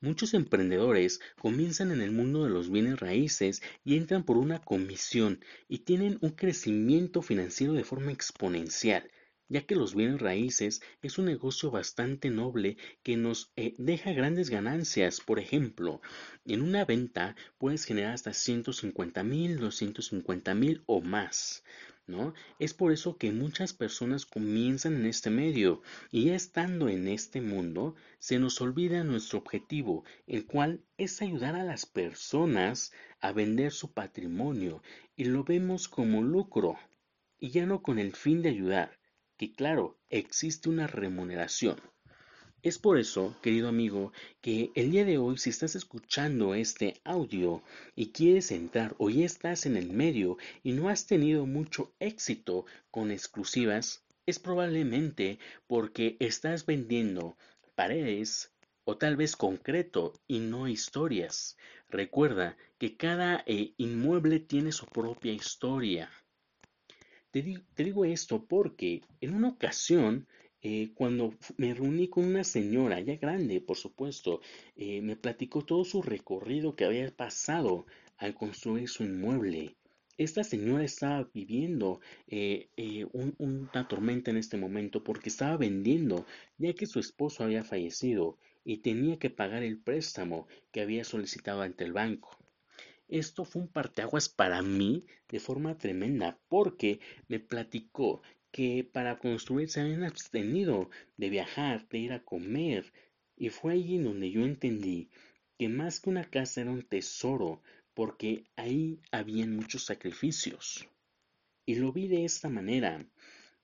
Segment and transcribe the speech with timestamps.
[0.00, 5.44] Muchos emprendedores comienzan en el mundo de los bienes raíces y entran por una comisión
[5.68, 9.10] y tienen un crecimiento financiero de forma exponencial,
[9.48, 14.50] ya que los bienes raíces es un negocio bastante noble que nos eh, deja grandes
[14.50, 15.20] ganancias.
[15.20, 16.02] Por ejemplo,
[16.44, 21.64] en una venta puedes generar hasta 150 mil, 250 mil o más.
[22.06, 22.32] ¿No?
[22.58, 27.42] Es por eso que muchas personas comienzan en este medio y ya estando en este
[27.42, 33.72] mundo se nos olvida nuestro objetivo, el cual es ayudar a las personas a vender
[33.72, 34.82] su patrimonio
[35.16, 36.78] y lo vemos como lucro
[37.38, 38.97] y ya no con el fin de ayudar,
[39.38, 41.80] que claro, existe una remuneración.
[42.60, 47.62] Es por eso, querido amigo, que el día de hoy si estás escuchando este audio
[47.94, 52.66] y quieres entrar o ya estás en el medio y no has tenido mucho éxito
[52.90, 57.36] con exclusivas, es probablemente porque estás vendiendo
[57.76, 58.52] paredes
[58.82, 61.56] o tal vez concreto y no historias.
[61.88, 66.10] Recuerda que cada eh, inmueble tiene su propia historia.
[67.30, 67.42] Te,
[67.74, 70.26] te digo esto porque en una ocasión
[70.60, 74.40] eh, cuando me reuní con una señora, ya grande, por supuesto,
[74.74, 79.76] eh, me platicó todo su recorrido que había pasado al construir su inmueble.
[80.16, 82.68] Esta señora estaba viviendo eh,
[83.38, 88.78] una tormenta en este momento porque estaba vendiendo, ya que su esposo había fallecido y
[88.78, 92.36] tenía que pagar el préstamo que había solicitado ante el banco.
[93.08, 99.70] Esto fue un parteaguas para mí de forma tremenda porque me platicó que para construir
[99.70, 102.92] se habían abstenido de viajar, de ir a comer.
[103.34, 105.08] Y fue allí donde yo entendí
[105.58, 107.62] que más que una casa era un tesoro,
[107.94, 110.86] porque ahí habían muchos sacrificios.
[111.64, 113.06] Y lo vi de esta manera.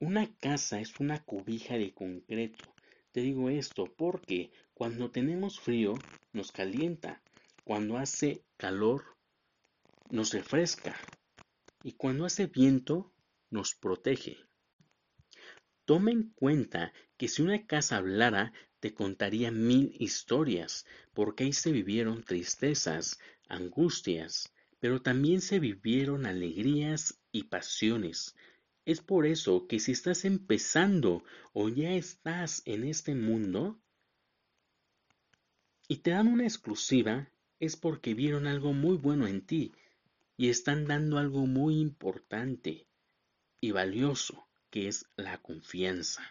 [0.00, 2.74] Una casa es una cobija de concreto.
[3.12, 5.94] Te digo esto porque cuando tenemos frío
[6.32, 7.22] nos calienta,
[7.64, 9.17] cuando hace calor
[10.10, 10.96] nos refresca
[11.82, 13.12] y cuando hace viento
[13.50, 14.38] nos protege.
[15.84, 21.72] Toma en cuenta que si una casa hablara, te contaría mil historias, porque ahí se
[21.72, 23.18] vivieron tristezas,
[23.48, 28.36] angustias, pero también se vivieron alegrías y pasiones.
[28.84, 33.80] Es por eso que si estás empezando o ya estás en este mundo
[35.88, 37.30] y te dan una exclusiva,
[37.60, 39.72] es porque vieron algo muy bueno en ti
[40.38, 42.86] y están dando algo muy importante
[43.60, 46.22] y valioso que es la confianza.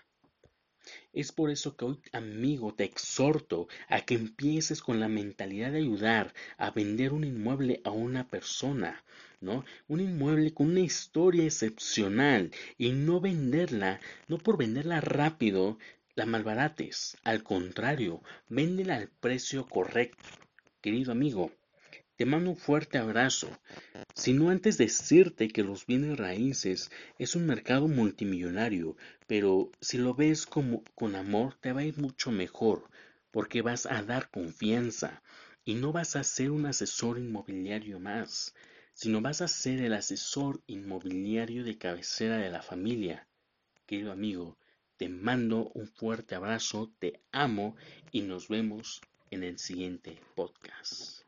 [1.11, 5.79] Es por eso que hoy, amigo, te exhorto a que empieces con la mentalidad de
[5.79, 9.03] ayudar a vender un inmueble a una persona,
[9.41, 9.65] ¿no?
[9.89, 15.77] Un inmueble con una historia excepcional y no venderla, no por venderla rápido,
[16.15, 17.17] la malbarates.
[17.25, 20.23] Al contrario, véndela al precio correcto.
[20.79, 21.51] Querido amigo,
[22.17, 23.47] te mando un fuerte abrazo,
[24.15, 26.89] sino antes decirte que los bienes raíces
[27.19, 28.97] es un mercado multimillonario,
[29.27, 32.89] pero si lo ves como con amor te va a ir mucho mejor,
[33.29, 35.21] porque vas a dar confianza
[35.63, 38.55] y no vas a ser un asesor inmobiliario más,
[38.93, 43.27] sino vas a ser el asesor inmobiliario de cabecera de la familia.
[43.85, 44.57] Querido amigo,
[44.97, 47.75] te mando un fuerte abrazo, te amo
[48.11, 51.21] y nos vemos en el siguiente podcast.